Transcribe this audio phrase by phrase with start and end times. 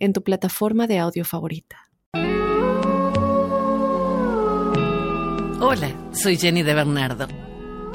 [0.00, 1.76] en tu plataforma de audio favorita.
[5.60, 7.28] Hola, soy Jenny de Bernardo.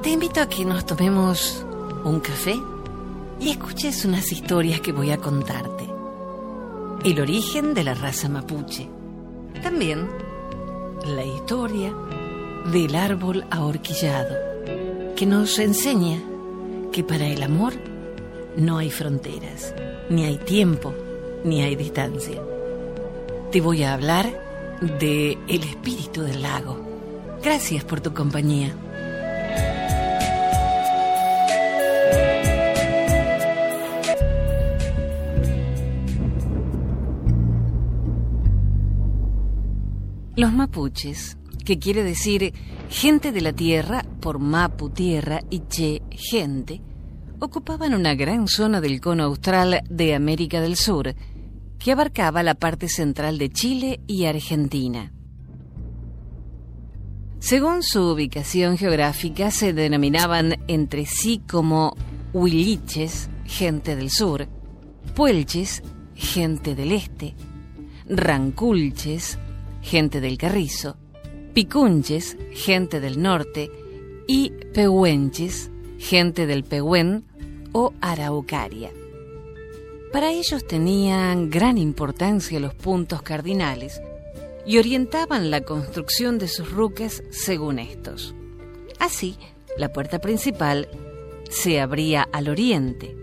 [0.02, 1.66] Te invito a que nos tomemos
[2.06, 2.56] un café
[3.40, 5.90] y escuches unas historias que voy a contarte.
[7.04, 8.88] El origen de la raza mapuche
[9.62, 10.08] también
[11.08, 11.94] la historia
[12.72, 14.36] del árbol ahorquillado,
[15.16, 16.22] que nos enseña
[16.92, 17.74] que para el amor
[18.58, 19.74] no hay fronteras,
[20.10, 20.94] ni hay tiempo,
[21.46, 22.42] ni hay distancia.
[23.52, 24.26] Te voy a hablar
[25.00, 26.78] de el espíritu del lago.
[27.42, 28.76] Gracias por tu compañía.
[40.36, 42.54] Los mapuches, que quiere decir
[42.90, 46.82] gente de la tierra por mapu tierra y che gente,
[47.40, 51.16] ocupaban una gran zona del cono austral de América del Sur,
[51.86, 55.14] que abarcaba la parte central de Chile y Argentina.
[57.38, 61.96] Según su ubicación geográfica, se denominaban entre sí como
[62.34, 64.48] huiliches, gente del sur,
[65.14, 65.84] puelches,
[66.16, 67.36] gente del este,
[68.10, 69.38] ranculches,
[69.84, 70.98] gente del Carrizo,
[71.54, 73.70] Picunches, gente del norte,
[74.28, 75.70] y Pehuenches,
[76.00, 77.26] gente del Pehuen
[77.74, 78.90] o Araucaria.
[80.16, 84.00] Para ellos tenían gran importancia los puntos cardinales
[84.66, 88.34] y orientaban la construcción de sus rucas según estos.
[88.98, 89.36] Así,
[89.78, 90.88] la puerta principal
[91.50, 93.14] se abría al oriente.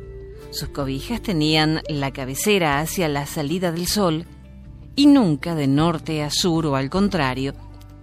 [0.50, 4.27] Sus cobijas tenían la cabecera hacia la salida del sol
[4.94, 7.55] y nunca de norte a sur o al contrario,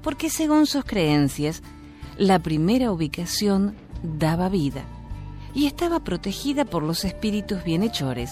[0.02, 1.62] porque según sus creencias,
[2.18, 4.84] la primera ubicación daba vida
[5.53, 8.31] y estaba protegida por los espíritus bienhechores,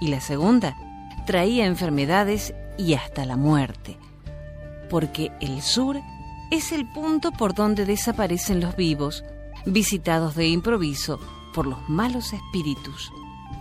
[0.00, 0.76] y la segunda
[1.26, 3.96] traía enfermedades y hasta la muerte,
[4.90, 6.00] porque el sur
[6.50, 9.24] es el punto por donde desaparecen los vivos,
[9.66, 11.18] visitados de improviso
[11.54, 13.12] por los malos espíritus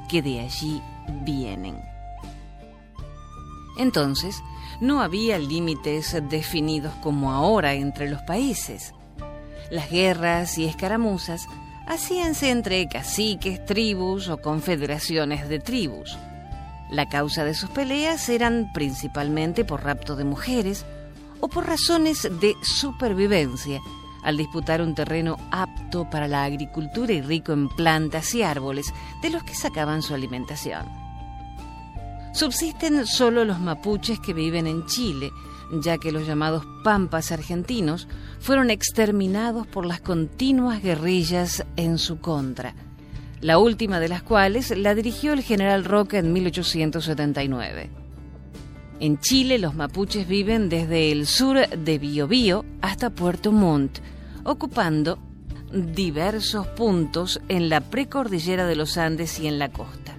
[0.10, 0.82] que de allí
[1.24, 1.80] vienen.
[3.78, 4.44] Entonces,
[4.82, 8.94] no había límites definidos como ahora entre los países.
[9.72, 11.48] Las guerras y escaramuzas
[11.88, 16.18] hacíanse entre caciques, tribus o confederaciones de tribus.
[16.90, 20.86] La causa de sus peleas eran principalmente por rapto de mujeres
[21.40, 23.82] o por razones de supervivencia,
[24.24, 29.30] al disputar un terreno apto para la agricultura y rico en plantas y árboles de
[29.30, 30.86] los que sacaban su alimentación.
[32.34, 35.32] Subsisten solo los mapuches que viven en Chile,
[35.72, 38.08] ya que los llamados pampas argentinos
[38.44, 42.76] fueron exterminados por las continuas guerrillas en su contra,
[43.40, 47.90] la última de las cuales la dirigió el general Roca en 1879.
[49.00, 54.00] En Chile los mapuches viven desde el sur de Biobío hasta Puerto Montt,
[54.44, 55.20] ocupando
[55.72, 60.18] diversos puntos en la precordillera de los Andes y en la costa.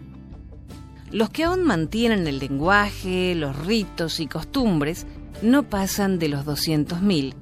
[1.10, 5.06] Los que aún mantienen el lenguaje, los ritos y costumbres
[5.42, 7.34] no pasan de los 200.000,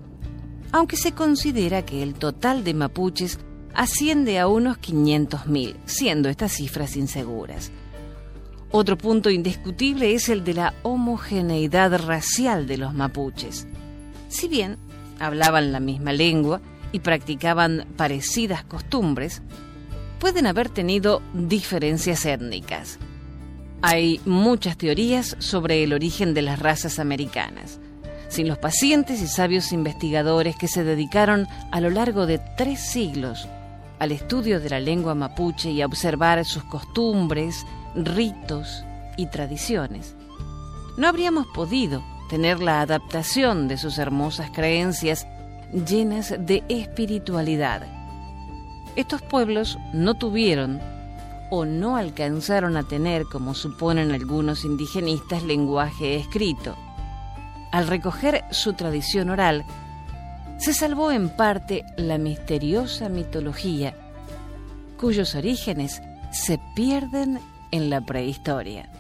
[0.73, 3.39] aunque se considera que el total de mapuches
[3.75, 7.71] asciende a unos 500.000, siendo estas cifras inseguras.
[8.71, 13.67] Otro punto indiscutible es el de la homogeneidad racial de los mapuches.
[14.29, 14.79] Si bien
[15.21, 19.43] hablaban la misma lengua y practicaban parecidas costumbres,
[20.19, 22.99] pueden haber tenido diferencias étnicas.
[23.83, 27.79] Hay muchas teorías sobre el origen de las razas americanas.
[28.33, 33.47] Sin los pacientes y sabios investigadores que se dedicaron a lo largo de tres siglos
[33.99, 38.87] al estudio de la lengua mapuche y a observar sus costumbres, ritos
[39.19, 40.15] y tradiciones,
[40.97, 45.27] no habríamos podido tener la adaptación de sus hermosas creencias
[45.87, 47.83] llenas de espiritualidad.
[48.97, 50.81] Estos pueblos no tuvieron
[51.51, 56.79] o no alcanzaron a tener, como suponen algunos indigenistas, lenguaje escrito.
[57.73, 59.65] Al recoger su tradición oral,
[60.59, 63.95] se salvó en parte la misteriosa mitología,
[65.01, 67.41] cuyos orígenes se pierden
[67.71, 68.91] en la prehistoria.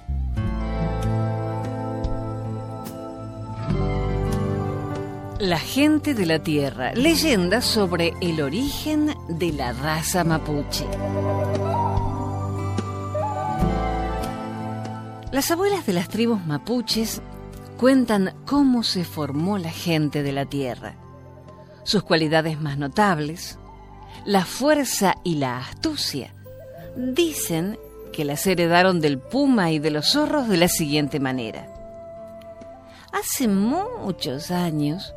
[5.39, 10.87] La gente de la Tierra, leyenda sobre el origen de la raza mapuche.
[15.31, 17.21] Las abuelas de las tribus mapuches
[17.83, 20.95] cuentan cómo se formó la gente de la Tierra,
[21.83, 23.59] sus cualidades más notables,
[24.25, 26.33] la fuerza y la astucia.
[26.97, 27.77] Dicen
[28.13, 31.67] que las heredaron del puma y de los zorros de la siguiente manera.
[33.13, 35.13] Hace muchos años,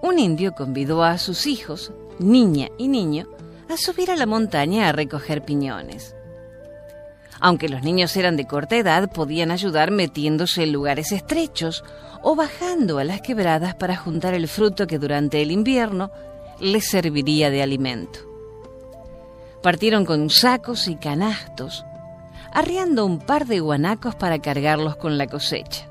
[0.00, 1.90] un indio convidó a sus hijos,
[2.20, 3.26] niña y niño,
[3.68, 6.14] a subir a la montaña a recoger piñones.
[7.40, 11.84] Aunque los niños eran de corta edad, podían ayudar metiéndose en lugares estrechos
[12.22, 16.10] o bajando a las quebradas para juntar el fruto que durante el invierno
[16.60, 18.20] les serviría de alimento.
[19.62, 21.84] Partieron con sacos y canastos,
[22.52, 25.88] arriando un par de guanacos para cargarlos con la cosecha.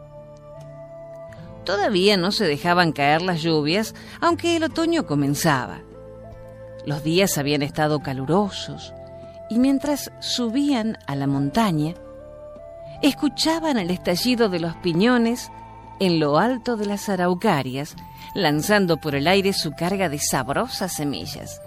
[1.63, 5.81] Todavía no se dejaban caer las lluvias, aunque el otoño comenzaba.
[6.85, 8.93] Los días habían estado calurosos
[9.49, 11.93] y mientras subían a la montaña,
[13.01, 15.51] escuchaban el estallido de los piñones
[15.99, 17.95] en lo alto de las araucarias,
[18.33, 21.61] lanzando por el aire su carga de sabrosas semillas.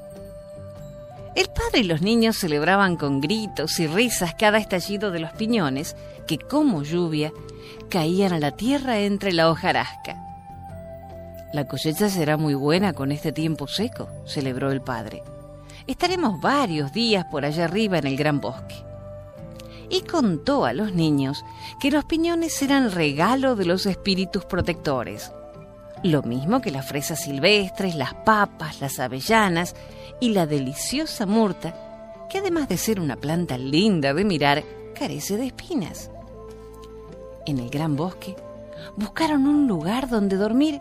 [1.35, 5.97] El padre y los niños celebraban con gritos y risas cada estallido de los piñones,
[6.27, 7.33] que como lluvia
[7.89, 10.17] caían a la tierra entre la hojarasca.
[11.53, 15.23] La cosecha será muy buena con este tiempo seco, celebró el padre.
[15.91, 18.77] Estaremos varios días por allá arriba en el gran bosque.
[19.89, 21.45] Y contó a los niños
[21.81, 25.33] que los piñones eran regalo de los espíritus protectores,
[26.05, 29.75] lo mismo que las fresas silvestres, las papas, las avellanas
[30.21, 31.75] y la deliciosa murta,
[32.31, 34.63] que además de ser una planta linda de mirar,
[34.95, 36.09] carece de espinas
[37.47, 38.37] en el gran bosque,
[38.95, 40.79] buscaron un lugar donde dormir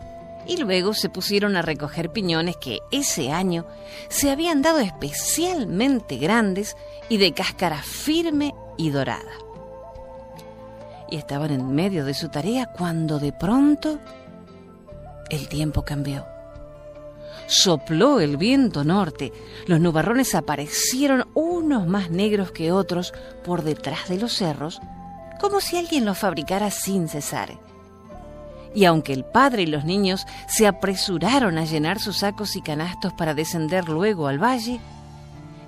[0.50, 3.66] y luego se pusieron a recoger piñones que ese año
[4.08, 6.76] se habían dado especialmente grandes
[7.08, 9.30] y de cáscara firme y dorada.
[11.08, 14.00] Y estaban en medio de su tarea cuando de pronto
[15.28, 16.26] el tiempo cambió.
[17.46, 19.32] Sopló el viento norte,
[19.68, 23.14] los nubarrones aparecieron unos más negros que otros
[23.44, 24.80] por detrás de los cerros
[25.40, 27.69] como si alguien lo fabricara sin cesar.
[28.74, 33.12] Y aunque el padre y los niños se apresuraron a llenar sus sacos y canastos
[33.12, 34.80] para descender luego al valle,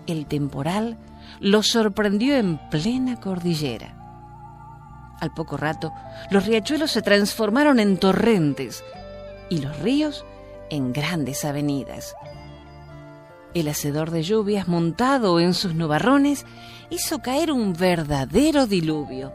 [0.07, 0.97] el temporal
[1.41, 3.97] los sorprendió en plena cordillera.
[5.21, 5.93] Al poco rato,
[6.31, 8.83] los riachuelos se transformaron en torrentes
[9.49, 10.25] y los ríos
[10.71, 12.15] en grandes avenidas.
[13.55, 16.47] El hacedor de lluvias, montado en sus nubarrones,
[16.91, 19.33] hizo caer un verdadero diluvio.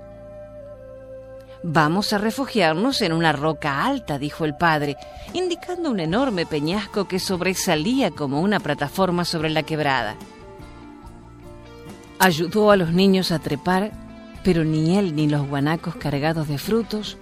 [1.69, 4.95] Vamos a refugiarnos en una roca alta, dijo el padre,
[5.33, 10.15] indicando un enorme peñasco que sobresalía como una plataforma sobre la quebrada.
[12.19, 13.91] Ayudó a los niños a trepar,
[14.45, 17.17] pero ni él ni los guanacos cargados de frutos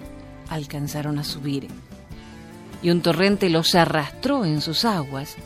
[0.48, 1.68] alcanzaron a subir.
[2.84, 5.38] Y un torrente los arrastró en sus aguas,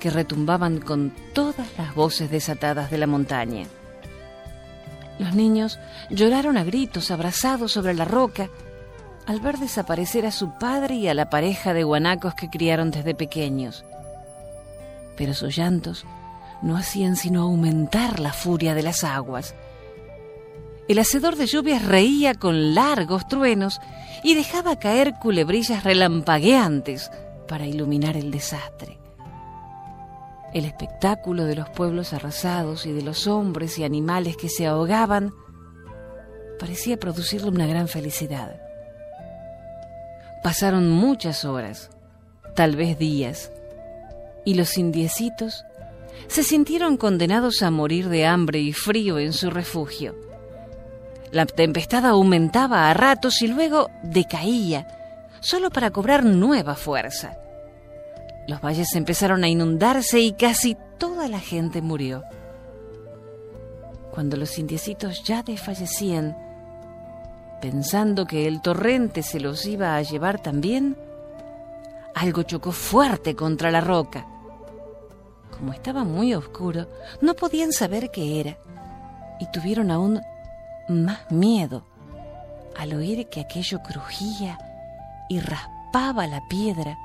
[0.00, 3.68] que retumbaban con todas las voces desatadas de la montaña.
[5.18, 5.78] Los niños
[6.10, 8.48] lloraron a gritos abrazados sobre la roca
[9.26, 13.14] al ver desaparecer a su padre y a la pareja de guanacos que criaron desde
[13.14, 13.84] pequeños.
[15.16, 16.06] Pero sus llantos
[16.62, 19.54] no hacían sino aumentar la furia de las aguas.
[20.88, 23.80] El hacedor de lluvias reía con largos truenos
[24.22, 27.10] y dejaba caer culebrillas relampagueantes
[27.46, 28.97] para iluminar el desastre.
[30.52, 35.32] El espectáculo de los pueblos arrasados y de los hombres y animales que se ahogaban
[36.58, 38.60] parecía producirle una gran felicidad.
[40.42, 41.90] Pasaron muchas horas,
[42.54, 43.52] tal vez días,
[44.44, 45.64] y los indiecitos
[46.26, 50.16] se sintieron condenados a morir de hambre y frío en su refugio.
[51.30, 54.86] La tempestad aumentaba a ratos y luego decaía,
[55.40, 57.38] solo para cobrar nueva fuerza.
[58.48, 62.22] Los valles empezaron a inundarse y casi toda la gente murió.
[64.10, 66.34] Cuando los indiecitos ya desfallecían,
[67.60, 70.96] pensando que el torrente se los iba a llevar también,
[72.14, 74.26] algo chocó fuerte contra la roca.
[75.50, 76.88] Como estaba muy oscuro,
[77.20, 78.56] no podían saber qué era
[79.38, 80.22] y tuvieron aún
[80.88, 81.84] más miedo
[82.78, 84.58] al oír que aquello crujía
[85.28, 86.96] y raspaba la piedra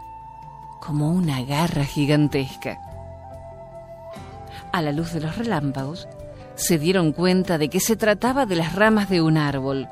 [0.85, 2.77] como una garra gigantesca.
[4.73, 6.09] A la luz de los relámpagos,
[6.55, 9.87] se dieron cuenta de que se trataba de las ramas de un árbol,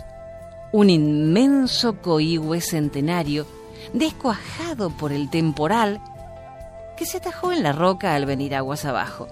[0.73, 3.47] un inmenso coihue centenario
[3.93, 6.01] descuajado por el temporal
[6.97, 9.29] que se atajó en la roca al venir aguas abajo.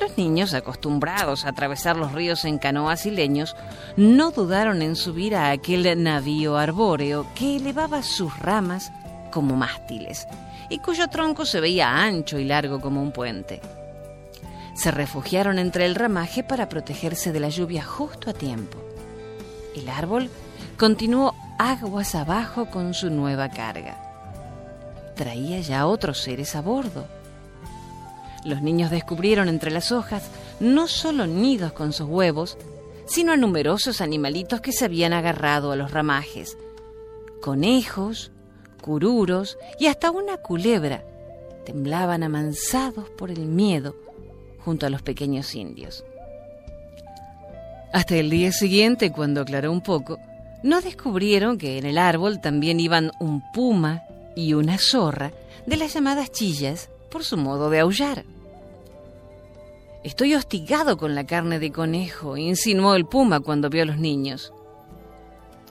[0.00, 3.54] Los niños, acostumbrados a atravesar los ríos en canoas y leños,
[3.96, 8.90] no dudaron en subir a aquel navío arbóreo que elevaba sus ramas
[9.30, 10.26] como mástiles
[10.68, 13.60] y cuyo tronco se veía ancho y largo como un puente.
[14.74, 18.78] Se refugiaron entre el ramaje para protegerse de la lluvia justo a tiempo.
[19.74, 20.30] El árbol
[20.76, 24.00] continuó aguas abajo con su nueva carga.
[25.16, 27.06] Traía ya otros seres a bordo.
[28.44, 32.56] Los niños descubrieron entre las hojas no solo nidos con sus huevos,
[33.06, 36.56] sino a numerosos animalitos que se habían agarrado a los ramajes.
[37.40, 38.30] Conejos,
[38.78, 41.04] cururos y hasta una culebra
[41.64, 43.94] temblaban amansados por el miedo
[44.64, 46.04] junto a los pequeños indios.
[47.92, 50.18] Hasta el día siguiente, cuando aclaró un poco,
[50.62, 54.02] no descubrieron que en el árbol también iban un puma
[54.34, 55.32] y una zorra
[55.66, 58.24] de las llamadas chillas por su modo de aullar.
[60.04, 64.52] Estoy hostigado con la carne de conejo, insinuó el puma cuando vio a los niños.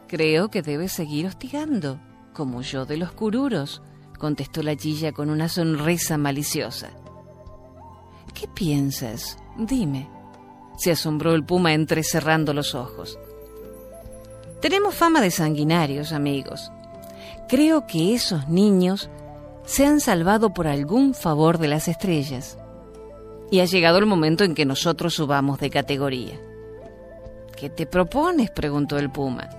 [0.08, 2.00] Creo que debe seguir hostigando,
[2.38, 3.82] como yo de los cururos,
[4.20, 6.91] contestó la chilla con una sonrisa maliciosa.
[8.36, 9.39] ¿Qué piensas?
[9.58, 10.08] Dime,
[10.77, 13.17] se asombró el puma entrecerrando los ojos.
[14.62, 16.72] Tenemos fama de sanguinarios, amigos.
[17.50, 19.10] Creo que esos niños
[19.65, 22.60] se han salvado por algún favor de las estrellas.
[23.50, 26.39] Y ha llegado el momento en que nosotros subamos de categoría.
[27.56, 28.51] ¿Qué te propones?
[28.51, 29.50] preguntó el puma.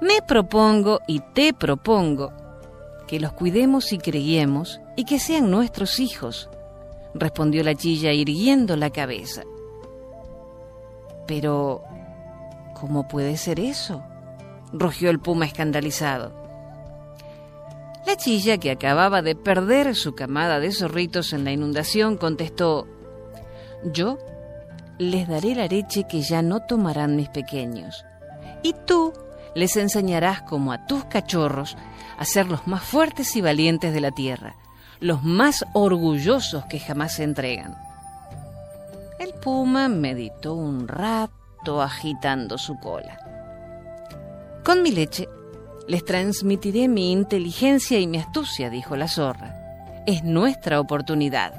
[0.00, 2.32] Me propongo y te propongo
[3.06, 6.48] que los cuidemos y creyemos y que sean nuestros hijos,
[7.14, 9.42] respondió la chilla irguiendo la cabeza.
[11.26, 11.82] Pero,
[12.74, 14.02] ¿cómo puede ser eso?
[14.72, 16.32] rugió el puma escandalizado.
[18.06, 22.86] La chilla, que acababa de perder su camada de zorritos en la inundación, contestó,
[23.84, 24.18] Yo
[24.98, 28.04] les daré la leche que ya no tomarán mis pequeños,
[28.62, 29.12] y tú
[29.54, 31.76] les enseñarás como a tus cachorros
[32.18, 34.56] a ser los más fuertes y valientes de la tierra,
[35.00, 37.76] los más orgullosos que jamás se entregan.
[39.18, 43.18] El puma meditó un rato agitando su cola.
[44.64, 45.28] Con mi leche
[45.86, 49.54] les transmitiré mi inteligencia y mi astucia, dijo la zorra.
[50.06, 51.52] Es nuestra oportunidad.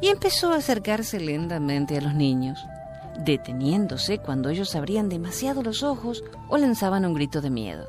[0.00, 2.64] Y empezó a acercarse lentamente a los niños
[3.24, 7.86] deteniéndose cuando ellos abrían demasiado los ojos o lanzaban un grito de miedo.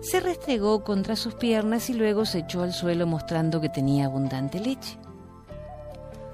[0.00, 4.58] Se restregó contra sus piernas y luego se echó al suelo mostrando que tenía abundante
[4.58, 4.98] leche.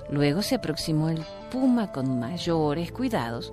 [0.08, 3.52] Luego se aproximó el puma con mayores cuidados,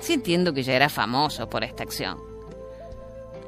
[0.00, 2.18] sintiendo que ya era famoso por esta acción.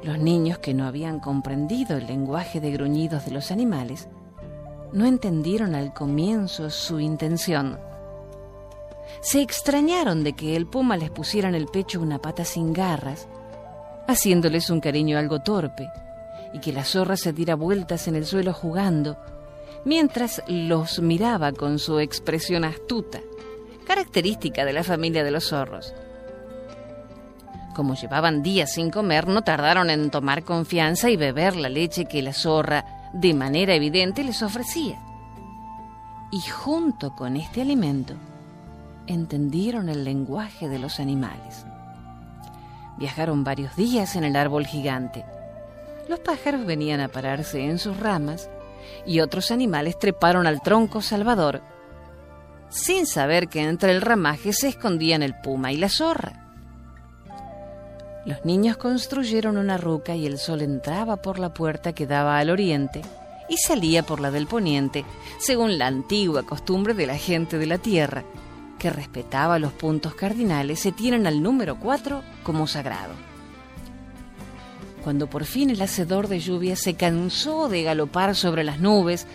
[0.01, 4.07] Los niños que no habían comprendido el lenguaje de gruñidos de los animales
[4.91, 7.77] no entendieron al comienzo su intención
[9.21, 13.27] se extrañaron de que el puma les pusiera en el pecho una pata sin garras,
[14.07, 15.89] haciéndoles un cariño algo torpe,
[16.53, 19.17] y que la zorra se diera vueltas en el suelo jugando,
[19.85, 23.19] mientras los miraba con su expresión astuta,
[23.85, 25.93] característica de la familia de los zorros.
[27.75, 32.21] Como llevaban días sin comer, no tardaron en tomar confianza y beber la leche que
[32.21, 34.99] la zorra, de manera evidente, les ofrecía.
[36.31, 38.15] Y junto con este alimento,
[39.13, 41.65] entendieron el lenguaje de los animales.
[42.97, 45.25] Viajaron varios días en el árbol gigante.
[46.07, 48.49] Los pájaros venían a pararse en sus ramas
[49.05, 51.61] y otros animales treparon al tronco salvador,
[52.69, 56.45] sin saber que entre el ramaje se escondían el puma y la zorra.
[58.25, 62.49] Los niños construyeron una ruca y el sol entraba por la puerta que daba al
[62.49, 63.01] oriente
[63.47, 65.05] y salía por la del poniente,
[65.39, 68.23] según la antigua costumbre de la gente de la tierra,
[68.79, 73.13] que respetaba los puntos cardinales, se tienen al número 4 como sagrado.
[75.03, 79.27] Cuando por fin el hacedor de lluvia se cansó de galopar sobre las nubes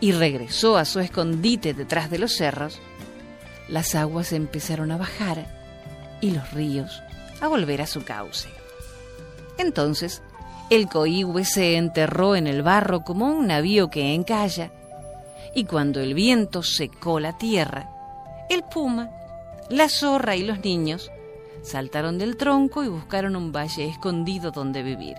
[0.00, 2.80] y regresó a su escondite detrás de los cerros,
[3.68, 5.46] las aguas empezaron a bajar
[6.20, 7.02] y los ríos
[7.40, 8.48] a volver a su cauce.
[9.58, 10.22] Entonces,
[10.70, 14.72] el coihue se enterró en el barro como un navío que encalla,
[15.54, 17.93] y cuando el viento secó la tierra,
[18.48, 19.10] el puma,
[19.70, 21.10] la zorra y los niños
[21.62, 25.16] saltaron del tronco y buscaron un valle escondido donde vivir.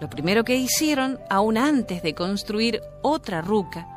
[0.00, 3.88] Lo primero que hicieron, aún antes de construir otra ruca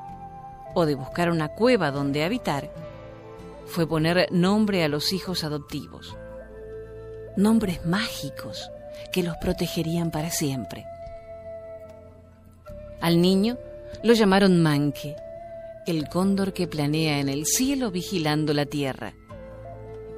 [0.74, 2.72] o de buscar una cueva donde habitar,
[3.66, 6.16] fue poner nombre a los hijos adoptivos.
[7.36, 8.72] Nombres mágicos,
[9.12, 10.86] que los protegerían para siempre.
[13.02, 13.58] Al niño
[14.04, 15.16] lo llamaron Manque,
[15.88, 19.14] el cóndor que planea en el cielo vigilando la tierra,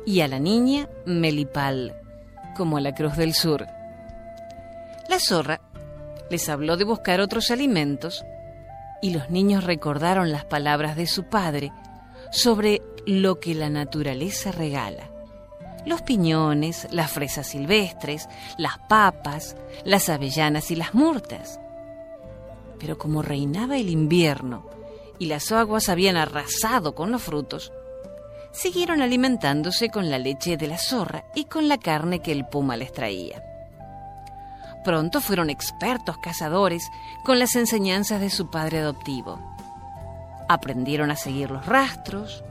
[0.05, 1.95] y a la niña Melipal,
[2.57, 3.67] como la Cruz del Sur.
[5.07, 5.61] La zorra
[6.31, 8.25] les habló de buscar otros alimentos
[9.01, 11.71] y los niños recordaron las palabras de su padre
[12.31, 15.11] sobre lo que la naturaleza regala.
[15.85, 21.59] Los piñones, las fresas silvestres, las papas, las avellanas y las murtas.
[22.79, 24.78] Pero como reinaba el invierno
[25.19, 27.71] y las aguas habían arrasado con los frutos,
[28.51, 32.77] siguieron alimentándose con la leche de la zorra y con la carne que el puma
[32.77, 33.43] les traía.
[34.83, 36.89] Pronto fueron expertos cazadores
[37.23, 39.39] con las enseñanzas de su padre adoptivo.
[40.47, 42.43] Aprendieron a seguir los rastros,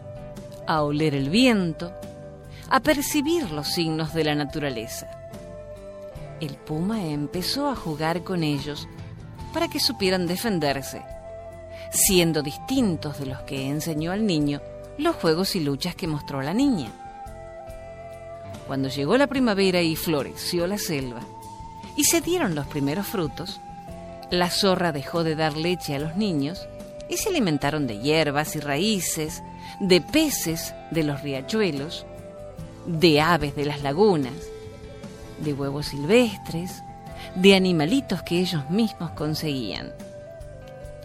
[0.66, 1.92] a oler el viento,
[2.70, 5.08] a percibir los signos de la naturaleza.
[6.40, 8.86] El puma empezó a jugar con ellos
[9.52, 11.02] para que supieran defenderse,
[11.90, 14.60] siendo distintos de los que enseñó al niño
[14.98, 16.90] los juegos y luchas que mostró la niña.
[18.66, 21.20] Cuando llegó la primavera y floreció la selva,
[21.96, 23.60] y se dieron los primeros frutos,
[24.30, 26.68] la zorra dejó de dar leche a los niños
[27.08, 29.42] y se alimentaron de hierbas y raíces,
[29.80, 32.04] de peces de los riachuelos,
[32.86, 34.34] de aves de las lagunas,
[35.42, 36.82] de huevos silvestres,
[37.34, 39.92] de animalitos que ellos mismos conseguían.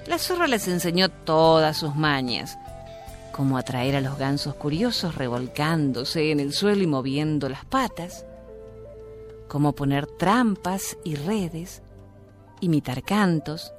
[0.07, 2.57] La zorra les enseñó todas sus mañas,
[3.31, 8.25] como atraer a los gansos curiosos revolcándose en el suelo y moviendo las patas,
[9.47, 11.81] como poner trampas y redes,
[12.59, 13.73] imitar cantos,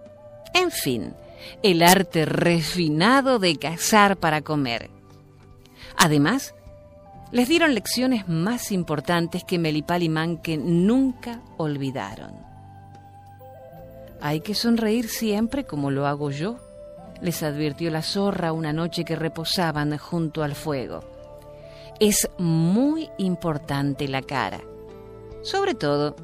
[0.55, 1.15] en fin,
[1.63, 4.91] el arte refinado de cazar para comer.
[5.97, 6.55] Además,
[7.33, 12.54] les dieron lecciones más importantes que Melipal y Manque nunca olvidaron.
[14.25, 16.57] Hay que sonreír siempre como lo hago yo,
[17.21, 21.01] les advirtió la zorra una noche que reposaban junto al fuego.
[22.01, 24.63] Es muy importante la cara,
[25.43, 26.17] sobre todo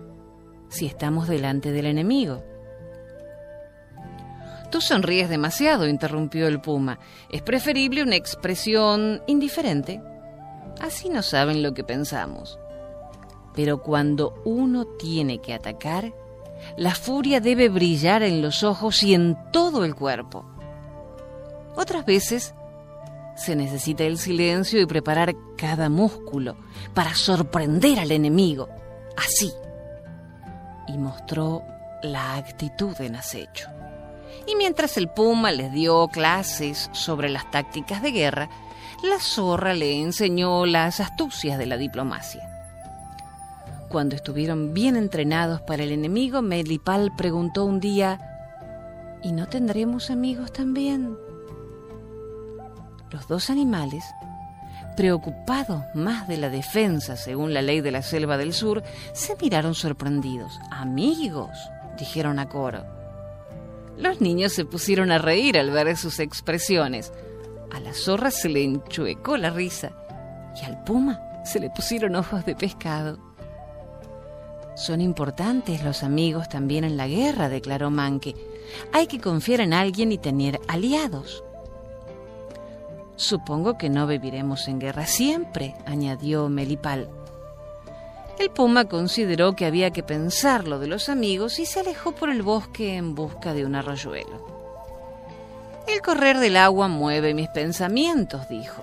[0.70, 2.42] si estamos delante del enemigo.
[4.70, 7.00] Tú sonríes demasiado, interrumpió el puma.
[7.28, 10.00] Es preferible una expresión indiferente.
[10.80, 12.58] Así no saben lo que pensamos.
[13.54, 16.14] Pero cuando uno tiene que atacar,
[16.76, 20.44] la furia debe brillar en los ojos y en todo el cuerpo.
[21.76, 22.54] Otras veces
[23.36, 26.56] se necesita el silencio y preparar cada músculo
[26.94, 28.68] para sorprender al enemigo.
[29.16, 29.52] Así.
[30.88, 31.62] Y mostró
[32.02, 33.68] la actitud en acecho.
[34.46, 38.50] Y mientras el puma les dio clases sobre las tácticas de guerra,
[39.02, 42.49] la zorra le enseñó las astucias de la diplomacia.
[43.90, 48.20] Cuando estuvieron bien entrenados para el enemigo, Melipal preguntó un día,
[49.20, 51.18] ¿y no tendremos amigos también?
[53.10, 54.04] Los dos animales,
[54.96, 59.74] preocupados más de la defensa según la ley de la selva del sur, se miraron
[59.74, 60.60] sorprendidos.
[60.70, 61.50] Amigos,
[61.98, 62.84] dijeron a coro.
[63.98, 67.12] Los niños se pusieron a reír al ver sus expresiones.
[67.72, 69.90] A la zorra se le enchuecó la risa
[70.62, 73.29] y al puma se le pusieron ojos de pescado.
[74.74, 78.34] Son importantes los amigos también en la guerra, declaró Manque.
[78.92, 81.44] Hay que confiar en alguien y tener aliados.
[83.16, 87.10] Supongo que no viviremos en guerra siempre, añadió Melipal.
[88.38, 92.30] El puma consideró que había que pensar lo de los amigos y se alejó por
[92.30, 94.46] el bosque en busca de un arroyuelo.
[95.86, 98.82] El correr del agua mueve mis pensamientos, dijo.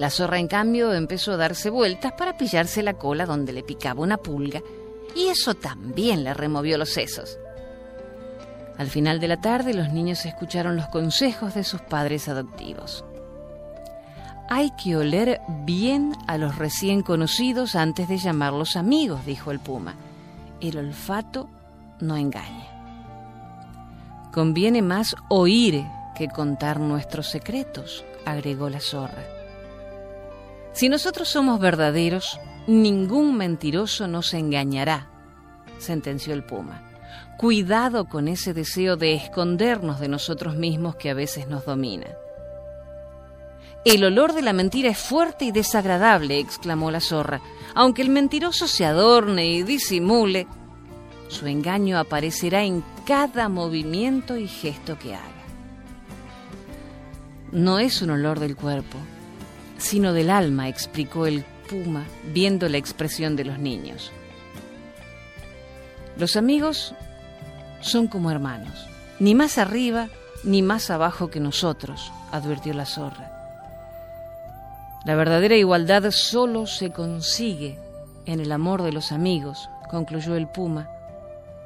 [0.00, 4.00] La zorra, en cambio, empezó a darse vueltas para pillarse la cola donde le picaba
[4.00, 4.62] una pulga,
[5.14, 7.38] y eso también le removió los sesos.
[8.78, 13.04] Al final de la tarde, los niños escucharon los consejos de sus padres adoptivos.
[14.48, 19.96] Hay que oler bien a los recién conocidos antes de llamarlos amigos, dijo el puma.
[20.62, 21.46] El olfato
[22.00, 22.68] no engaña.
[24.32, 25.84] Conviene más oír
[26.16, 29.39] que contar nuestros secretos, agregó la zorra.
[30.72, 35.10] Si nosotros somos verdaderos, ningún mentiroso nos engañará,
[35.78, 36.82] sentenció el puma.
[37.36, 42.06] Cuidado con ese deseo de escondernos de nosotros mismos que a veces nos domina.
[43.84, 47.40] El olor de la mentira es fuerte y desagradable, exclamó la zorra.
[47.74, 50.46] Aunque el mentiroso se adorne y disimule,
[51.28, 55.24] su engaño aparecerá en cada movimiento y gesto que haga.
[57.52, 58.98] No es un olor del cuerpo,
[59.80, 64.12] sino del alma, explicó el puma, viendo la expresión de los niños.
[66.18, 66.94] Los amigos
[67.80, 68.86] son como hermanos,
[69.18, 70.08] ni más arriba
[70.44, 73.32] ni más abajo que nosotros, advirtió la zorra.
[75.04, 77.78] La verdadera igualdad solo se consigue
[78.26, 80.88] en el amor de los amigos, concluyó el puma,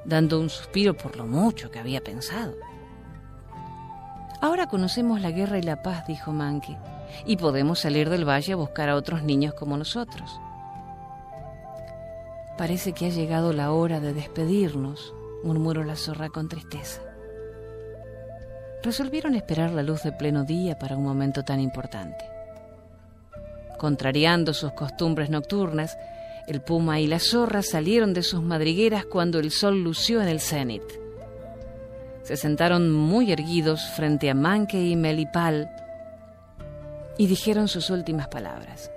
[0.05, 2.55] dando un suspiro por lo mucho que había pensado.
[4.41, 6.77] Ahora conocemos la guerra y la paz, dijo Manque,
[7.27, 10.31] y podemos salir del valle a buscar a otros niños como nosotros.
[12.57, 15.13] Parece que ha llegado la hora de despedirnos,
[15.43, 17.03] murmuró la zorra con tristeza.
[18.83, 22.25] Resolvieron esperar la luz de pleno día para un momento tan importante.
[23.79, 25.97] Contrariando sus costumbres nocturnas,
[26.47, 30.41] el puma y la zorra salieron de sus madrigueras cuando el sol lució en el
[30.41, 30.83] cenit.
[32.23, 35.71] Se sentaron muy erguidos frente a Manque y Melipal
[37.19, 38.91] y dijeron sus últimas palabras.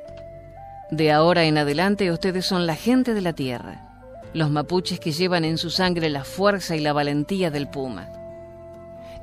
[0.90, 3.88] De ahora en adelante ustedes son la gente de la tierra,
[4.34, 8.10] los mapuches que llevan en su sangre la fuerza y la valentía del puma.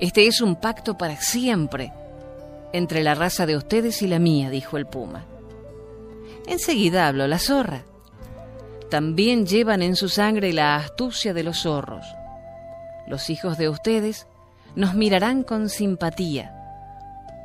[0.00, 1.92] Este es un pacto para siempre
[2.72, 5.24] entre la raza de ustedes y la mía, dijo el puma.
[6.46, 7.85] Enseguida habló la zorra.
[8.90, 12.04] También llevan en su sangre la astucia de los zorros.
[13.07, 14.26] Los hijos de ustedes
[14.74, 16.63] nos mirarán con simpatía,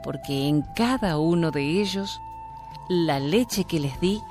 [0.03, 2.21] porque en cada uno de ellos
[2.87, 4.21] la leche que les di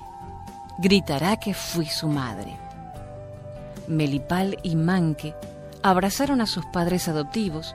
[0.79, 2.57] gritará que fui su madre.
[3.87, 5.35] Melipal y Manque
[5.83, 7.75] abrazaron a sus padres adoptivos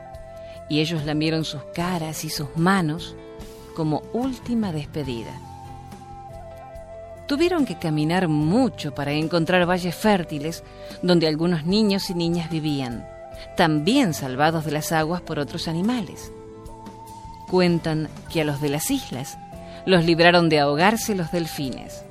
[0.70, 3.16] y ellos lamieron sus caras y sus manos
[3.76, 5.32] como última despedida.
[7.28, 10.64] Tuvieron que caminar mucho para encontrar valles fértiles
[11.02, 13.08] donde algunos niños y niñas vivían,
[13.56, 16.32] también salvados de las aguas por otros animales.
[17.54, 19.38] Cuentan que a los de las islas
[19.86, 22.04] los libraron de ahogarse los delfines.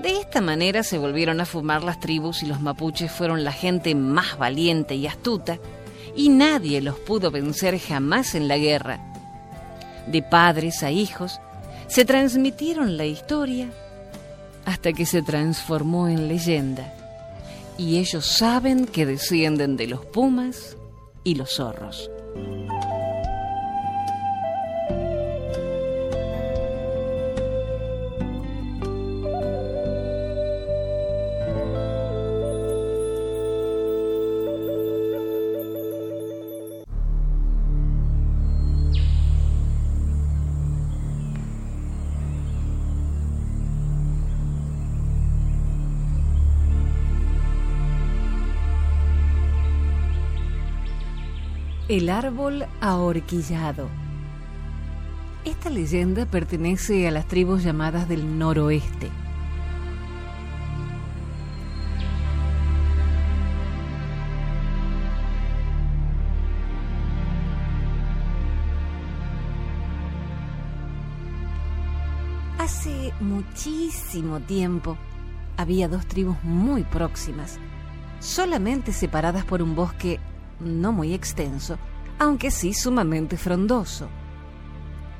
[0.00, 3.94] De esta manera se volvieron a fumar las tribus y los mapuches fueron la gente
[3.94, 5.60] más valiente y astuta
[6.16, 8.98] y nadie los pudo vencer jamás en la guerra.
[10.08, 11.38] De padres a hijos
[11.86, 13.68] se transmitieron la historia
[14.64, 16.92] hasta que se transformó en leyenda.
[17.78, 20.76] Y ellos saben que descienden de los pumas
[21.22, 22.10] y los zorros.
[51.94, 53.88] El árbol ahorquillado.
[55.44, 59.12] Esta leyenda pertenece a las tribus llamadas del noroeste.
[72.58, 74.98] Hace muchísimo tiempo
[75.56, 77.60] había dos tribus muy próximas,
[78.18, 80.18] solamente separadas por un bosque
[80.60, 81.78] no muy extenso,
[82.18, 84.08] aunque sí sumamente frondoso,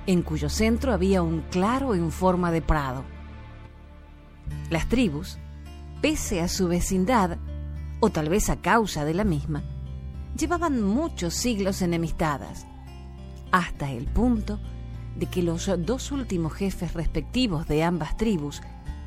[0.07, 3.05] en cuyo centro había un claro en forma de prado.
[4.71, 5.39] Las tribus,
[6.01, 7.39] pese a su vecindad,
[8.01, 9.63] o tal vez a causa de la misma,
[10.37, 12.67] llevaban muchos siglos enemistadas,
[13.51, 14.61] hasta el punto
[15.17, 18.61] de que los dos últimos jefes respectivos de ambas tribus,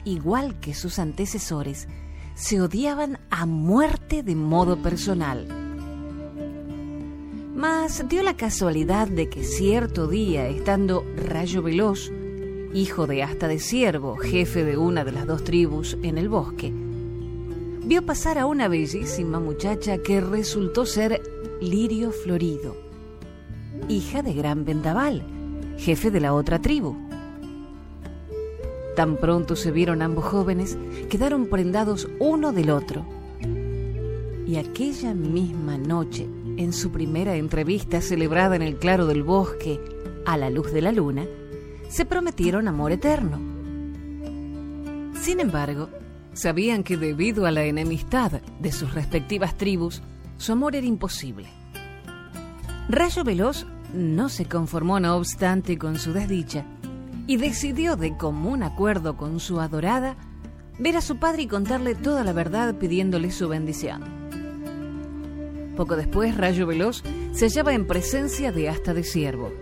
[0.06, 1.88] igual que sus antecesores,
[2.34, 5.48] se odiaban a muerte de modo personal.
[7.58, 12.12] Mas dio la casualidad de que cierto día, estando Rayo Veloz,
[12.72, 16.72] hijo de Asta de Ciervo, jefe de una de las dos tribus en el bosque,
[17.84, 21.20] vio pasar a una bellísima muchacha que resultó ser
[21.60, 22.78] Lirio Florido,
[23.90, 25.24] hija de Gran Vendaval,
[25.80, 26.96] jefe de la otra tribu.
[28.96, 30.78] Tan pronto se vieron ambos jóvenes,
[31.10, 33.04] quedaron prendados uno del otro.
[34.46, 39.80] Y aquella misma noche, en su primera entrevista celebrada en el claro del bosque,
[40.26, 41.26] a la luz de la luna,
[41.90, 43.40] se prometieron amor eterno.
[45.22, 45.90] Sin embargo,
[46.34, 50.02] sabían que debido a la enemistad de sus respectivas tribus,
[50.38, 51.50] su amor era imposible.
[52.90, 56.66] Rayo Veloz no se conformó, no obstante, con su desdicha
[57.28, 60.16] y decidió de común acuerdo con su adorada
[60.80, 64.17] ver a su padre y contarle toda la verdad pidiéndole su bendición.
[65.78, 69.54] Poco después, Rayo Veloz se hallaba en presencia de Asta de Siervo.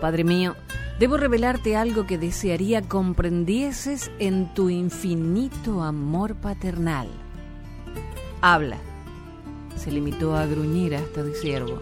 [0.00, 0.56] Padre mío,
[0.98, 7.06] debo revelarte algo que desearía comprendieses en tu infinito amor paternal.
[8.40, 8.78] Habla.
[9.76, 11.78] Se limitó a gruñir hasta de ciervo.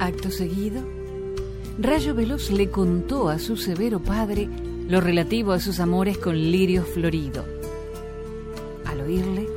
[0.00, 0.82] Acto seguido,
[1.78, 4.48] Rayo Veloz le contó a su severo padre
[4.88, 7.44] lo relativo a sus amores con Lirio Florido.
[8.84, 9.48] Al oírle,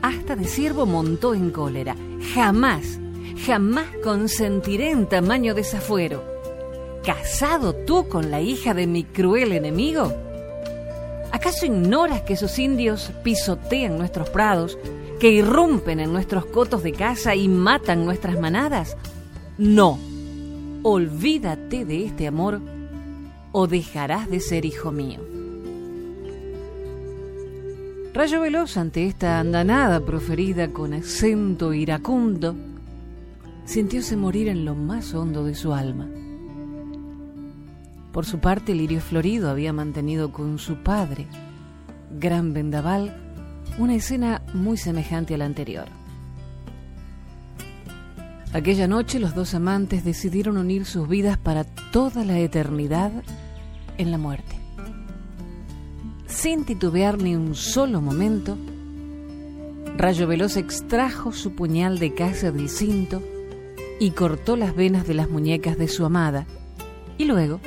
[0.00, 1.96] hasta de siervo montó en cólera.
[2.34, 2.98] Jamás,
[3.44, 6.22] jamás consentiré en tamaño desafuero.
[7.04, 10.12] ¿Casado tú con la hija de mi cruel enemigo?
[11.32, 14.78] ¿Acaso ignoras que esos indios pisotean nuestros prados,
[15.18, 18.96] que irrumpen en nuestros cotos de caza y matan nuestras manadas?
[19.58, 19.98] No,
[20.82, 22.60] olvídate de este amor
[23.56, 25.20] o dejarás de ser hijo mío.
[28.12, 32.56] Rayo Veloz, ante esta andanada proferida con acento iracundo,
[33.64, 36.08] sintióse morir en lo más hondo de su alma.
[38.12, 41.28] Por su parte, Lirio Florido había mantenido con su padre,
[42.18, 43.16] Gran Vendaval,
[43.78, 45.86] una escena muy semejante a la anterior.
[48.52, 53.12] Aquella noche los dos amantes decidieron unir sus vidas para toda la eternidad
[53.98, 54.64] en la muerte
[56.44, 58.58] sin titubear ni un solo momento,
[59.96, 63.22] Rayo Veloz extrajo su puñal de casa del cinto
[63.98, 66.44] y cortó las venas de las muñecas de su amada,
[67.16, 67.60] y luego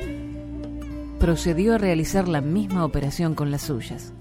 [1.20, 4.14] procedió a realizar la misma operación con las suyas.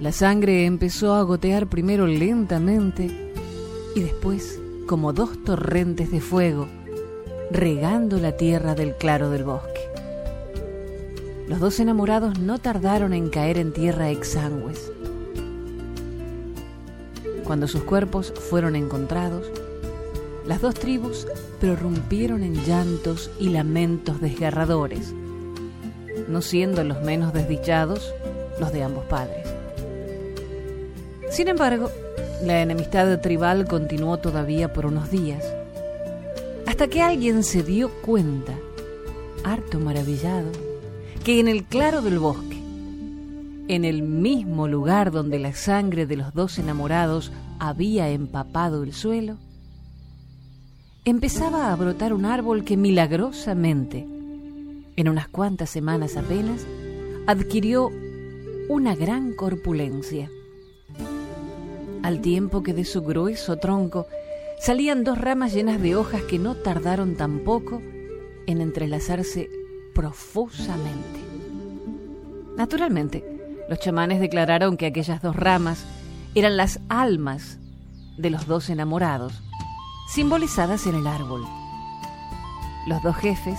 [0.00, 3.32] La sangre empezó a gotear primero lentamente
[3.94, 4.58] y después
[4.88, 6.66] como dos torrentes de fuego,
[7.52, 9.79] regando la tierra del claro del bosque.
[11.50, 14.92] Los dos enamorados no tardaron en caer en tierra exangües.
[17.42, 19.50] Cuando sus cuerpos fueron encontrados,
[20.46, 21.26] las dos tribus
[21.60, 25.12] prorrumpieron en llantos y lamentos desgarradores,
[26.28, 28.14] no siendo los menos desdichados
[28.60, 29.44] los de ambos padres.
[31.30, 31.90] Sin embargo,
[32.44, 35.44] la enemistad tribal continuó todavía por unos días,
[36.68, 38.54] hasta que alguien se dio cuenta,
[39.42, 40.69] harto maravillado,
[41.24, 42.56] que en el claro del bosque,
[43.68, 49.36] en el mismo lugar donde la sangre de los dos enamorados había empapado el suelo,
[51.04, 54.06] empezaba a brotar un árbol que milagrosamente,
[54.96, 56.66] en unas cuantas semanas apenas,
[57.26, 57.90] adquirió
[58.68, 60.30] una gran corpulencia.
[62.02, 64.06] Al tiempo que de su grueso tronco
[64.58, 67.82] salían dos ramas llenas de hojas que no tardaron tampoco
[68.46, 69.59] en entrelazarse
[69.94, 71.20] profusamente.
[72.56, 73.24] Naturalmente,
[73.68, 75.84] los chamanes declararon que aquellas dos ramas
[76.34, 77.58] eran las almas
[78.18, 79.42] de los dos enamorados,
[80.08, 81.46] simbolizadas en el árbol.
[82.86, 83.58] Los dos jefes,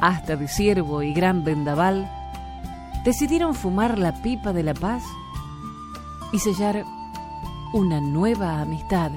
[0.00, 2.10] hasta de siervo y gran vendaval,
[3.04, 5.02] decidieron fumar la pipa de la paz
[6.32, 6.84] y sellar
[7.72, 9.10] una nueva amistad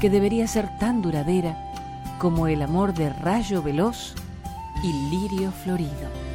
[0.00, 1.72] que debería ser tan duradera
[2.18, 4.14] como el amor de rayo veloz
[4.82, 6.26] y lirio florido.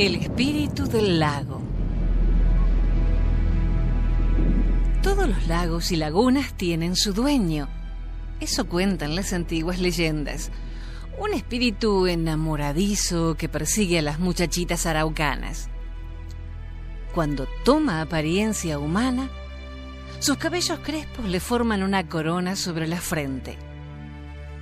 [0.00, 1.59] El espíritu del lago.
[5.20, 7.68] Todos los lagos y lagunas tienen su dueño.
[8.40, 10.50] Eso cuentan las antiguas leyendas.
[11.18, 15.68] Un espíritu enamoradizo que persigue a las muchachitas araucanas.
[17.14, 19.28] Cuando toma apariencia humana,
[20.20, 23.58] sus cabellos crespos le forman una corona sobre la frente.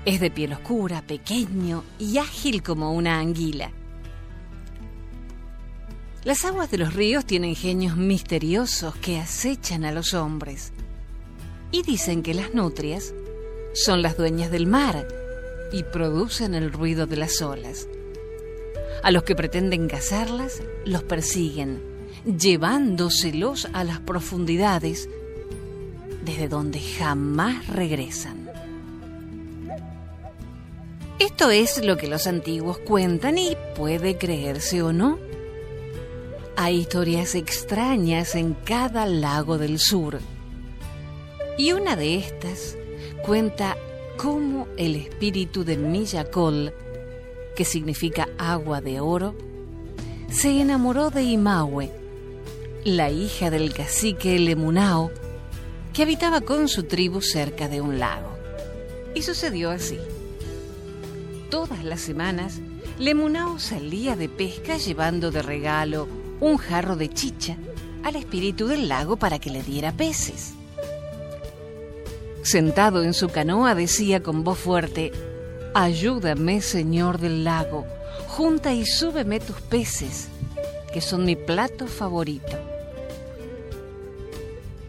[0.05, 3.71] Es de piel oscura, pequeño y ágil como una anguila.
[6.29, 10.73] Las aguas de los ríos tienen genios misteriosos que acechan a los hombres.
[11.71, 13.15] Y dicen que las nutrias
[13.73, 15.09] son las dueñas del mar
[15.73, 17.89] y producen el ruido de las olas.
[19.03, 21.81] A los que pretenden cazarlas los persiguen,
[22.27, 25.09] llevándoselos a las profundidades
[26.27, 28.51] desde donde jamás regresan.
[31.19, 35.28] Esto es lo que los antiguos cuentan y puede creerse o no.
[36.61, 40.19] Hay historias extrañas en cada lago del sur.
[41.57, 42.77] Y una de estas
[43.25, 43.77] cuenta
[44.17, 46.75] cómo el espíritu de Millacol,
[47.55, 49.37] que significa agua de oro,
[50.33, 51.93] se enamoró de Imahue,
[52.83, 55.13] la hija del cacique Lemunao,
[55.93, 58.37] que habitaba con su tribu cerca de un lago.
[59.15, 60.01] Y sucedió así.
[61.51, 62.59] Todas las semanas,
[62.99, 67.57] Lemunao salía de pesca llevando de regalo un jarro de chicha
[68.05, 70.55] al espíritu del lago para que le diera peces.
[72.43, 75.13] Sentado en su canoa decía con voz fuerte,
[75.75, 77.87] Ayúdame, Señor del lago,
[78.27, 80.29] junta y súbeme tus peces,
[80.93, 82.57] que son mi plato favorito.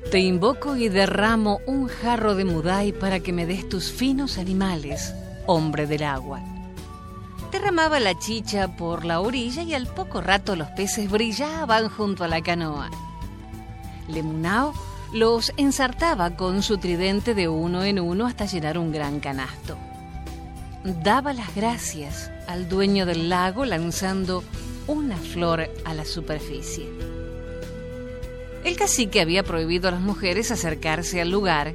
[0.09, 5.13] Te invoco y derramo un jarro de mudai para que me des tus finos animales,
[5.45, 6.41] hombre del agua.
[7.51, 12.27] Derramaba la chicha por la orilla y al poco rato los peces brillaban junto a
[12.27, 12.89] la canoa.
[14.07, 14.73] Lemunao
[15.11, 19.77] los ensartaba con su tridente de uno en uno hasta llenar un gran canasto.
[20.83, 24.43] Daba las gracias al dueño del lago lanzando
[24.85, 26.87] una flor a la superficie.
[28.63, 31.73] El cacique había prohibido a las mujeres acercarse al lugar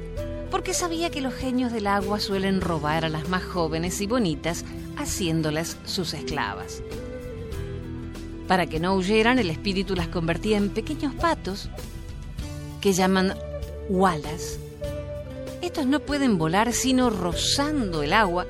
[0.51, 4.63] porque sabía que los genios del agua suelen robar a las más jóvenes y bonitas
[4.97, 6.81] haciéndolas sus esclavas.
[8.47, 11.69] Para que no huyeran, el espíritu las convertía en pequeños patos
[12.81, 13.33] que llaman
[13.89, 14.59] walas.
[15.61, 18.45] Estos no pueden volar sino rozando el agua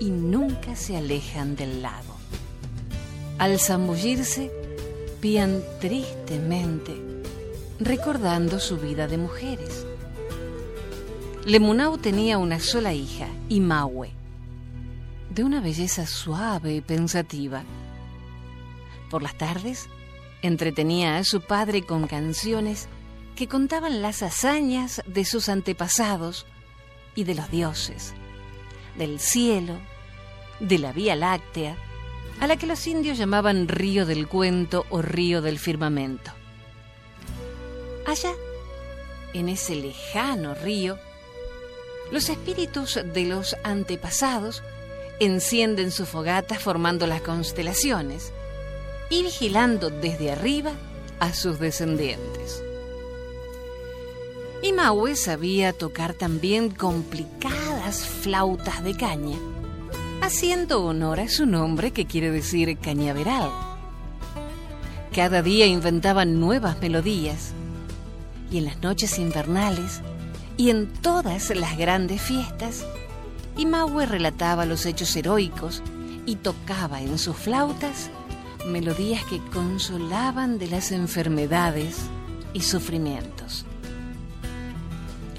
[0.00, 2.16] y nunca se alejan del lago.
[3.38, 4.50] Al zambullirse,
[5.20, 6.94] pían tristemente,
[7.80, 9.86] recordando su vida de mujeres.
[11.46, 14.10] Lemunau tenía una sola hija, Imaue,
[15.36, 17.62] de una belleza suave y pensativa.
[19.10, 19.86] Por las tardes,
[20.40, 22.88] entretenía a su padre con canciones
[23.36, 26.46] que contaban las hazañas de sus antepasados
[27.14, 28.14] y de los dioses,
[28.96, 29.74] del cielo,
[30.58, 31.76] de la Vía Láctea,
[32.40, 36.30] a la que los indios llamaban río del cuento o río del firmamento.
[38.06, 38.32] Allá,
[39.34, 40.98] en ese lejano río,
[42.10, 44.62] los espíritus de los antepasados
[45.20, 48.32] encienden su fogata formando las constelaciones
[49.10, 50.72] y vigilando desde arriba
[51.20, 52.62] a sus descendientes.
[54.62, 59.36] Y Maue sabía tocar también complicadas flautas de caña,
[60.22, 63.50] haciendo honor a su nombre que quiere decir cañaveral.
[65.14, 67.52] Cada día inventaban nuevas melodías
[68.50, 70.00] y en las noches invernales
[70.56, 72.84] y en todas las grandes fiestas,
[73.56, 75.82] Imaue relataba los hechos heroicos
[76.26, 78.10] y tocaba en sus flautas
[78.66, 81.96] melodías que consolaban de las enfermedades
[82.52, 83.64] y sufrimientos.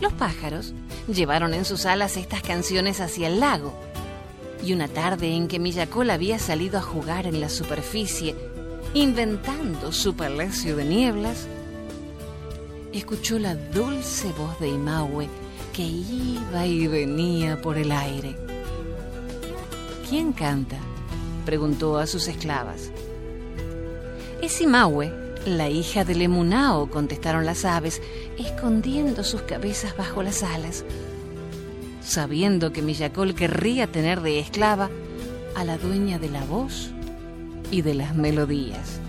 [0.01, 0.73] Los pájaros
[1.07, 3.73] llevaron en sus alas estas canciones hacia el lago,
[4.63, 8.35] y una tarde en que Miyakol había salido a jugar en la superficie,
[8.93, 11.47] inventando su palacio de nieblas,
[12.93, 15.29] escuchó la dulce voz de Imaue
[15.77, 18.35] que iba y venía por el aire.
[20.09, 20.77] ¿Quién canta?
[21.45, 22.89] preguntó a sus esclavas.
[24.41, 25.13] Es Imaue,
[25.45, 28.01] la hija de Lemunao, contestaron las aves,
[28.39, 30.83] escondiendo sus cabezas bajo las alas,
[32.01, 34.89] sabiendo que Miyakol querría tener de esclava
[35.53, 36.89] a la dueña de la voz
[37.69, 38.99] y de las melodías.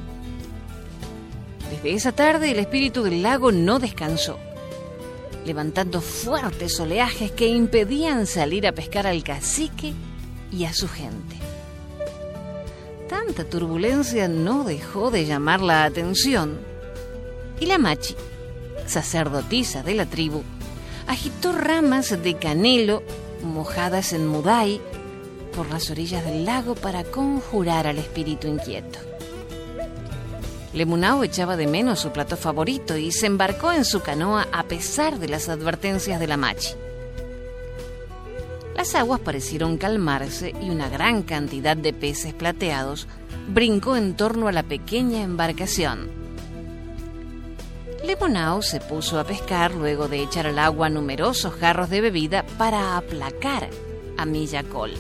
[1.71, 4.39] Desde esa tarde el espíritu del lago no descansó,
[5.49, 9.95] levantando fuertes oleajes que impedían salir a pescar al cacique
[10.53, 11.37] y a su gente.
[13.09, 16.59] Tanta turbulencia no dejó de llamar la atención
[17.59, 18.15] y la machi,
[18.87, 20.43] sacerdotisa de la tribu,
[21.07, 23.03] agitó ramas de canelo
[23.43, 24.83] mojadas en mudai
[25.57, 29.08] por las orillas del lago para conjurar al espíritu inquieto.
[30.79, 35.19] Lemunao echaba de menos su plato favorito y se embarcó en su canoa a pesar
[35.19, 36.69] de las advertencias de la machi.
[38.77, 43.09] Las aguas parecieron calmarse y una gran cantidad de peces plateados
[43.49, 46.09] brincó en torno a la pequeña embarcación.
[48.05, 52.97] Lemunao se puso a pescar luego de echar al agua numerosos jarros de bebida para
[52.97, 53.69] aplacar
[54.17, 54.93] a Miyakol.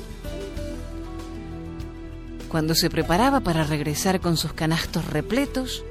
[2.48, 5.84] Cuando se preparaba para regresar con sus canastos repletos,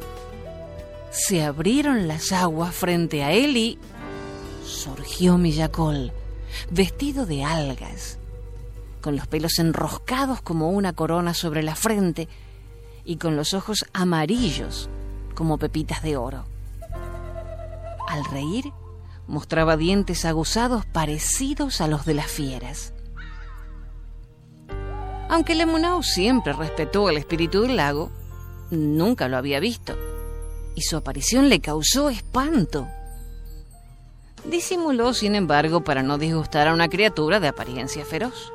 [1.12, 3.80] se abrieron las aguas frente a él y
[4.66, 6.12] surgió Miyakol,
[6.72, 8.18] vestido de algas,
[9.02, 12.28] con los pelos enroscados como una corona sobre la frente
[13.06, 14.90] y con los ojos amarillos
[15.36, 16.46] como pepitas de oro.
[18.08, 18.74] Al reír,
[19.28, 22.94] mostraba dientes aguzados parecidos a los de las fieras.
[25.30, 28.12] Aunque Lemunau siempre respetó el espíritu del lago,
[28.72, 29.96] nunca lo había visto
[30.78, 32.88] y su aparición le causó espanto.
[34.46, 38.54] Disimuló, sin embargo, para no disgustar a una criatura de apariencia feroz.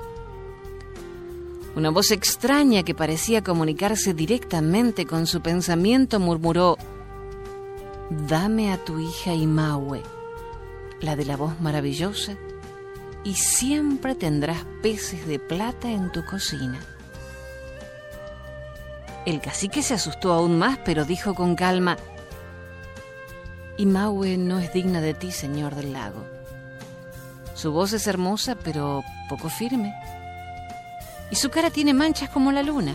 [1.74, 6.78] Una voz extraña que parecía comunicarse directamente con su pensamiento murmuró,
[8.28, 10.02] Dame a tu hija Imaue,
[11.00, 12.36] la de la voz maravillosa,
[13.24, 16.80] y siempre tendrás peces de plata en tu cocina.
[19.24, 21.96] El cacique se asustó aún más, pero dijo con calma,
[23.76, 26.24] Imaue no es digna de ti, señor del lago.
[27.54, 29.94] Su voz es hermosa, pero poco firme
[31.32, 32.94] y su cara tiene manchas como la luna.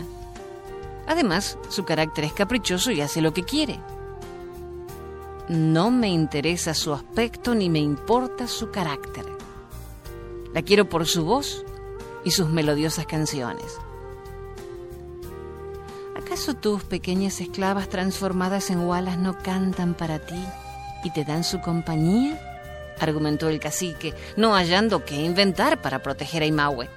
[1.08, 3.80] Además, su carácter es caprichoso y hace lo que quiere.
[5.48, 9.24] No me interesa su aspecto ni me importa su carácter.
[10.54, 11.64] La quiero por su voz
[12.24, 13.78] y sus melodiosas canciones.
[16.16, 20.42] ¿Acaso tus pequeñas esclavas transformadas en walas no cantan para ti
[21.04, 22.38] y te dan su compañía?
[23.00, 26.88] argumentó el cacique, no hallando qué inventar para proteger a Imaue.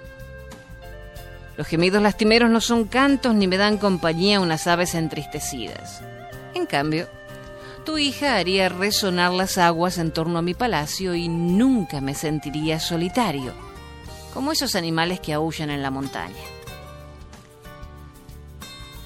[1.57, 6.01] Los gemidos lastimeros no son cantos ni me dan compañía unas aves entristecidas.
[6.55, 7.07] En cambio,
[7.85, 12.79] tu hija haría resonar las aguas en torno a mi palacio y nunca me sentiría
[12.79, 13.53] solitario,
[14.33, 16.35] como esos animales que aullan en la montaña.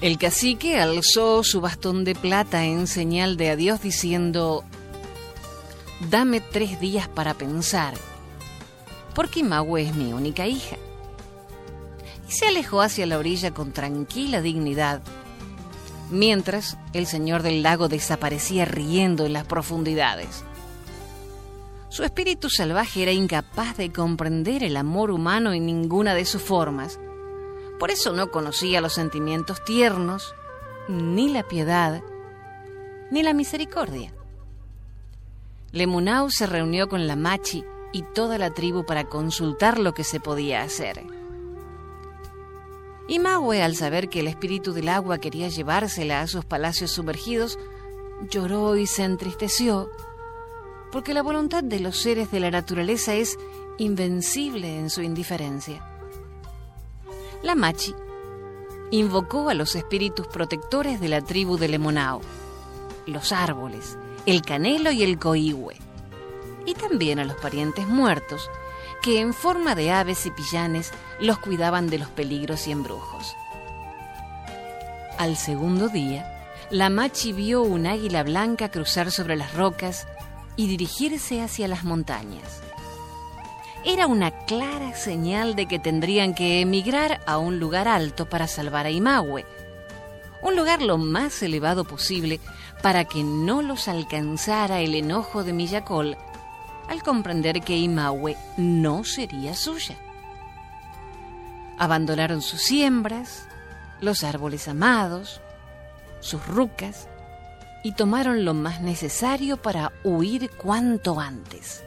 [0.00, 4.62] El cacique alzó su bastón de plata en señal de adiós diciendo,
[6.10, 7.94] Dame tres días para pensar,
[9.14, 10.76] porque Maue es mi única hija
[12.28, 15.00] y se alejó hacia la orilla con tranquila dignidad,
[16.10, 20.44] mientras el señor del lago desaparecía riendo en las profundidades.
[21.88, 26.98] Su espíritu salvaje era incapaz de comprender el amor humano en ninguna de sus formas.
[27.78, 30.34] Por eso no conocía los sentimientos tiernos,
[30.88, 32.02] ni la piedad,
[33.10, 34.12] ni la misericordia.
[35.72, 40.20] Lemunau se reunió con la Machi y toda la tribu para consultar lo que se
[40.20, 41.15] podía hacer.
[43.08, 47.58] Y Maue, al saber que el espíritu del agua quería llevársela a sus palacios sumergidos,
[48.30, 49.90] lloró y se entristeció,
[50.90, 53.38] porque la voluntad de los seres de la naturaleza es
[53.78, 55.84] invencible en su indiferencia.
[57.42, 57.94] La Machi
[58.90, 62.20] invocó a los espíritus protectores de la tribu de Lemonao,
[63.06, 65.76] los árboles, el canelo y el coihue,
[66.64, 68.50] y también a los parientes muertos,
[69.02, 73.36] que en forma de aves y pillanes los cuidaban de los peligros y embrujos.
[75.18, 76.32] Al segundo día,
[76.70, 80.06] la machi vio un águila blanca cruzar sobre las rocas
[80.56, 82.60] y dirigirse hacia las montañas.
[83.84, 88.86] Era una clara señal de que tendrían que emigrar a un lugar alto para salvar
[88.86, 89.46] a Imaue,
[90.42, 92.40] un lugar lo más elevado posible
[92.82, 96.16] para que no los alcanzara el enojo de Millacol
[96.88, 99.96] al comprender que Imaue no sería suya.
[101.78, 103.46] Abandonaron sus siembras,
[104.00, 105.40] los árboles amados,
[106.20, 107.08] sus rucas,
[107.82, 111.84] y tomaron lo más necesario para huir cuanto antes.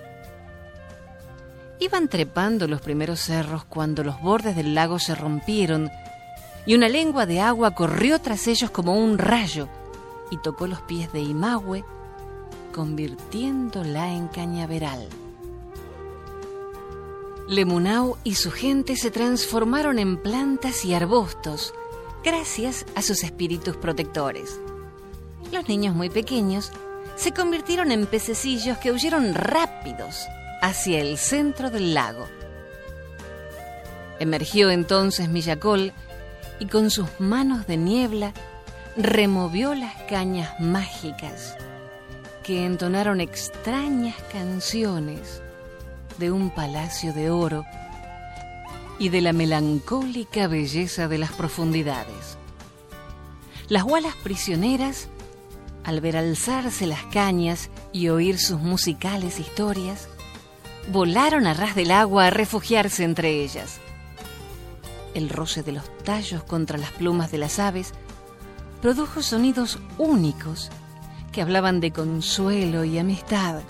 [1.80, 5.90] Iban trepando los primeros cerros cuando los bordes del lago se rompieron
[6.66, 9.68] y una lengua de agua corrió tras ellos como un rayo
[10.30, 11.84] y tocó los pies de Imaue
[12.74, 15.08] convirtiéndola en cañaveral.
[17.50, 21.74] Lemunau y su gente se transformaron en plantas y arbustos
[22.24, 24.60] gracias a sus espíritus protectores.
[25.52, 26.72] Los niños muy pequeños
[27.16, 30.28] se convirtieron en pececillos que huyeron rápidos
[30.62, 32.28] hacia el centro del lago.
[34.20, 35.92] Emergió entonces Millacol
[36.60, 38.32] y con sus manos de niebla
[38.96, 41.58] removió las cañas mágicas
[42.44, 45.42] que entonaron extrañas canciones
[46.20, 47.66] de un palacio de oro
[49.00, 52.38] y de la melancólica belleza de las profundidades.
[53.70, 55.08] Las gualas prisioneras,
[55.84, 60.10] al ver alzarse las cañas y oír sus musicales historias,
[60.92, 63.80] volaron a ras del agua a refugiarse entre ellas.
[65.14, 67.94] El roce de los tallos contra las plumas de las aves
[68.82, 70.70] produjo sonidos únicos
[71.32, 73.62] que hablaban de consuelo y amistad,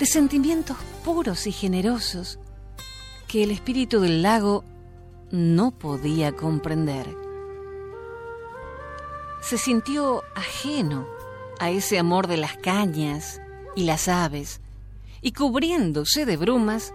[0.00, 2.38] de sentimientos puros y generosos
[3.28, 4.64] que el espíritu del lago
[5.30, 7.14] no podía comprender.
[9.42, 11.06] Se sintió ajeno
[11.58, 13.42] a ese amor de las cañas
[13.76, 14.62] y las aves,
[15.20, 16.94] y cubriéndose de brumas,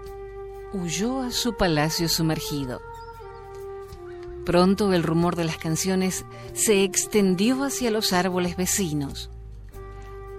[0.74, 2.82] huyó a su palacio sumergido.
[4.46, 9.30] Pronto el rumor de las canciones se extendió hacia los árboles vecinos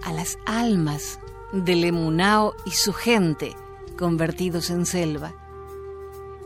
[0.03, 1.19] a las almas
[1.51, 3.55] del Emunao y su gente
[3.97, 5.33] convertidos en selva.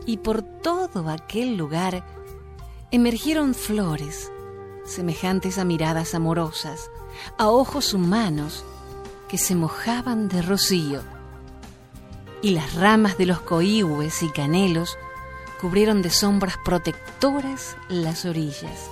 [0.06, 2.04] Y por todo aquel lugar
[2.90, 4.30] emergieron flores
[4.84, 6.90] semejantes a miradas amorosas,
[7.38, 8.64] a ojos humanos
[9.28, 11.00] que se mojaban de rocío.
[12.42, 14.98] Y las ramas de los coíhues y canelos
[15.60, 18.90] cubrieron de sombras protectoras las orillas.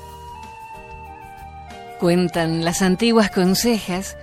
[1.98, 4.16] Cuentan las antiguas consejas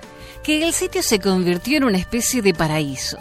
[0.44, 3.18] que el sitio se convirtió en una especie de paraíso,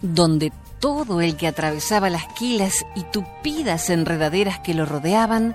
[0.00, 5.54] donde todo el que atravesaba las quilas y tupidas enredaderas que lo rodeaban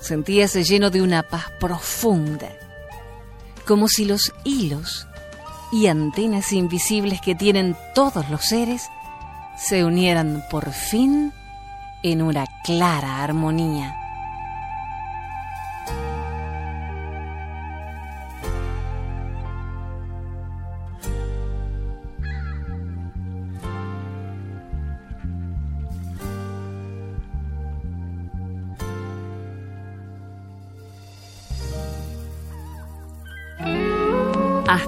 [0.00, 2.48] sentíase lleno de una paz profunda,
[3.66, 5.06] como si los hilos
[5.72, 8.88] y antenas invisibles que tienen todos los seres
[9.56, 11.32] se unieran por fin
[12.02, 14.03] en una clara armonía.